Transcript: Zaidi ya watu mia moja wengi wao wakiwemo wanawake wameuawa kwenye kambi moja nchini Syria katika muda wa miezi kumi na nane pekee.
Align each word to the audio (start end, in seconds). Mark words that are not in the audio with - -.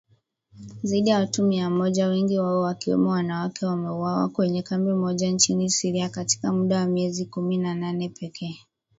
Zaidi 0.83 1.09
ya 1.09 1.17
watu 1.19 1.43
mia 1.43 1.69
moja 1.69 2.07
wengi 2.07 2.39
wao 2.39 2.61
wakiwemo 2.61 3.09
wanawake 3.09 3.65
wameuawa 3.65 4.29
kwenye 4.29 4.61
kambi 4.61 4.91
moja 4.93 5.29
nchini 5.31 5.69
Syria 5.69 6.09
katika 6.09 6.53
muda 6.53 6.79
wa 6.79 6.85
miezi 6.85 7.25
kumi 7.25 7.57
na 7.57 7.75
nane 7.75 8.09
pekee. 8.09 8.57